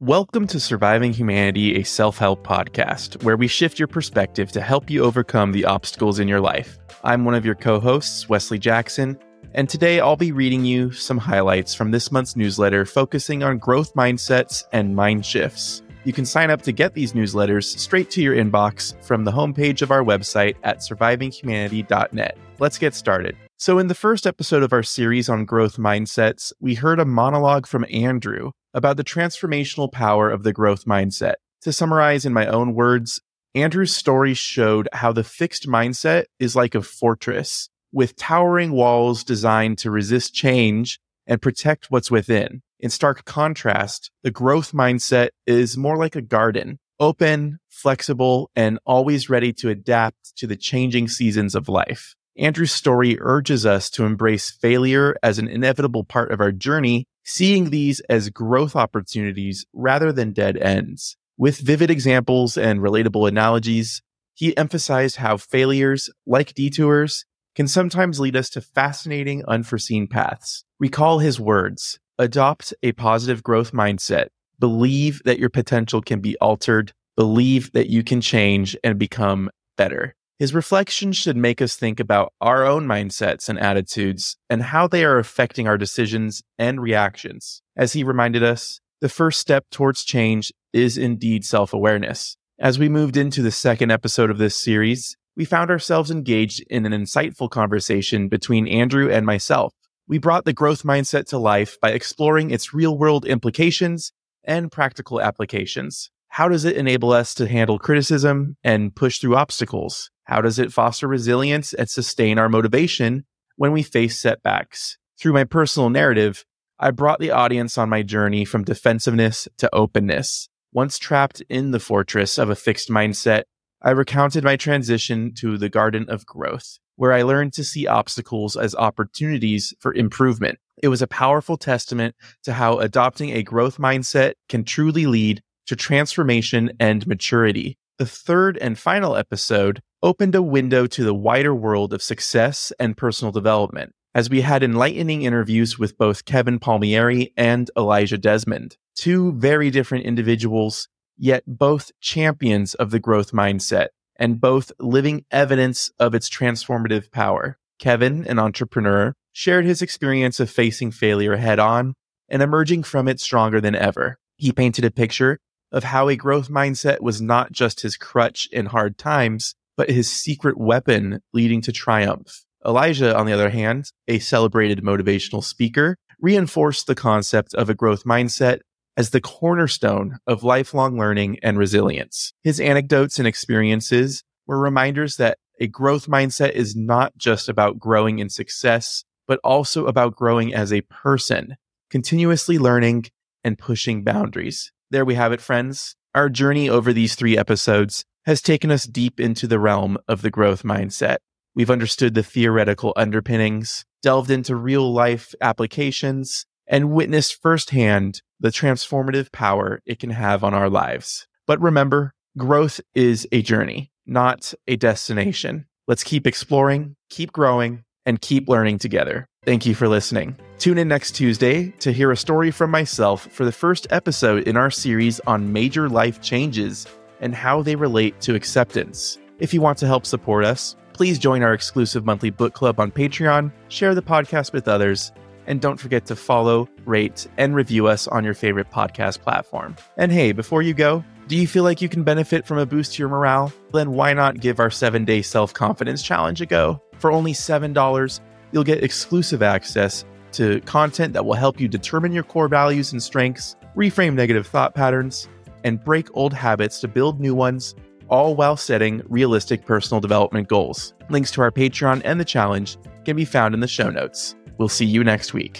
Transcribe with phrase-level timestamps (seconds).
[0.00, 4.88] Welcome to Surviving Humanity, a self help podcast where we shift your perspective to help
[4.88, 6.78] you overcome the obstacles in your life.
[7.02, 9.18] I'm one of your co hosts, Wesley Jackson,
[9.54, 13.92] and today I'll be reading you some highlights from this month's newsletter focusing on growth
[13.94, 15.82] mindsets and mind shifts.
[16.04, 19.82] You can sign up to get these newsletters straight to your inbox from the homepage
[19.82, 22.38] of our website at survivinghumanity.net.
[22.60, 23.36] Let's get started.
[23.60, 27.66] So, in the first episode of our series on growth mindsets, we heard a monologue
[27.66, 31.34] from Andrew about the transformational power of the growth mindset.
[31.62, 33.20] To summarize in my own words,
[33.56, 39.78] Andrew's story showed how the fixed mindset is like a fortress with towering walls designed
[39.78, 42.62] to resist change and protect what's within.
[42.78, 49.28] In stark contrast, the growth mindset is more like a garden, open, flexible, and always
[49.28, 52.14] ready to adapt to the changing seasons of life.
[52.38, 57.70] Andrew's story urges us to embrace failure as an inevitable part of our journey, seeing
[57.70, 61.16] these as growth opportunities rather than dead ends.
[61.36, 64.02] With vivid examples and relatable analogies,
[64.34, 67.24] he emphasized how failures, like detours,
[67.56, 70.64] can sometimes lead us to fascinating, unforeseen paths.
[70.78, 74.28] Recall his words adopt a positive growth mindset,
[74.60, 80.14] believe that your potential can be altered, believe that you can change and become better.
[80.38, 85.04] His reflections should make us think about our own mindsets and attitudes and how they
[85.04, 87.60] are affecting our decisions and reactions.
[87.76, 92.36] As he reminded us, the first step towards change is indeed self awareness.
[92.56, 96.86] As we moved into the second episode of this series, we found ourselves engaged in
[96.86, 99.72] an insightful conversation between Andrew and myself.
[100.06, 104.12] We brought the growth mindset to life by exploring its real world implications
[104.44, 106.10] and practical applications.
[106.38, 110.12] How does it enable us to handle criticism and push through obstacles?
[110.22, 113.24] How does it foster resilience and sustain our motivation
[113.56, 114.98] when we face setbacks?
[115.18, 116.44] Through my personal narrative,
[116.78, 120.48] I brought the audience on my journey from defensiveness to openness.
[120.72, 123.42] Once trapped in the fortress of a fixed mindset,
[123.82, 128.56] I recounted my transition to the garden of growth, where I learned to see obstacles
[128.56, 130.60] as opportunities for improvement.
[130.80, 135.76] It was a powerful testament to how adopting a growth mindset can truly lead to
[135.76, 137.78] transformation and maturity.
[137.98, 142.96] The third and final episode opened a window to the wider world of success and
[142.96, 149.32] personal development, as we had enlightening interviews with both Kevin Palmieri and Elijah Desmond, two
[149.32, 156.14] very different individuals, yet both champions of the growth mindset and both living evidence of
[156.14, 157.58] its transformative power.
[157.78, 161.94] Kevin, an entrepreneur, shared his experience of facing failure head on
[162.28, 164.18] and emerging from it stronger than ever.
[164.36, 165.38] He painted a picture
[165.72, 170.10] of how a growth mindset was not just his crutch in hard times, but his
[170.10, 172.44] secret weapon leading to triumph.
[172.66, 178.04] Elijah, on the other hand, a celebrated motivational speaker, reinforced the concept of a growth
[178.04, 178.60] mindset
[178.96, 182.32] as the cornerstone of lifelong learning and resilience.
[182.42, 188.18] His anecdotes and experiences were reminders that a growth mindset is not just about growing
[188.18, 191.56] in success, but also about growing as a person,
[191.90, 193.06] continuously learning
[193.44, 194.72] and pushing boundaries.
[194.90, 195.96] There we have it, friends.
[196.14, 200.30] Our journey over these three episodes has taken us deep into the realm of the
[200.30, 201.18] growth mindset.
[201.54, 209.30] We've understood the theoretical underpinnings, delved into real life applications, and witnessed firsthand the transformative
[209.32, 211.26] power it can have on our lives.
[211.46, 215.66] But remember, growth is a journey, not a destination.
[215.86, 219.26] Let's keep exploring, keep growing, and keep learning together.
[219.44, 220.36] Thank you for listening.
[220.58, 224.56] Tune in next Tuesday to hear a story from myself for the first episode in
[224.56, 226.84] our series on major life changes
[227.20, 229.18] and how they relate to acceptance.
[229.38, 232.90] If you want to help support us, please join our exclusive monthly book club on
[232.90, 235.12] Patreon, share the podcast with others,
[235.46, 239.76] and don't forget to follow, rate, and review us on your favorite podcast platform.
[239.96, 242.94] And hey, before you go, do you feel like you can benefit from a boost
[242.94, 243.52] to your morale?
[243.72, 246.82] Then why not give our seven day self confidence challenge a go?
[246.98, 248.20] For only $7,
[248.50, 253.02] you'll get exclusive access to content that will help you determine your core values and
[253.02, 255.28] strengths, reframe negative thought patterns,
[255.64, 257.74] and break old habits to build new ones,
[258.08, 260.94] all while setting realistic personal development goals.
[261.10, 264.34] Links to our Patreon and the challenge can be found in the show notes.
[264.58, 265.56] We'll see you next week.